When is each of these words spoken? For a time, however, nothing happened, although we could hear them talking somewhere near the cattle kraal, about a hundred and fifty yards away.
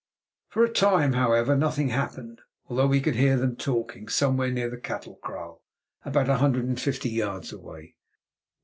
For 0.49 0.63
a 0.63 0.73
time, 0.73 1.13
however, 1.13 1.55
nothing 1.55 1.89
happened, 1.89 2.41
although 2.65 2.87
we 2.87 3.01
could 3.01 3.13
hear 3.13 3.37
them 3.37 3.55
talking 3.55 4.07
somewhere 4.07 4.49
near 4.49 4.67
the 4.67 4.77
cattle 4.79 5.19
kraal, 5.21 5.61
about 6.03 6.27
a 6.27 6.37
hundred 6.37 6.65
and 6.65 6.81
fifty 6.81 7.09
yards 7.11 7.53
away. 7.53 7.93